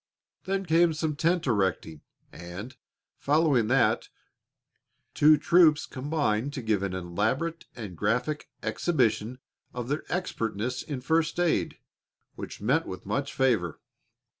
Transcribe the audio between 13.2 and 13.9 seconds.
favor.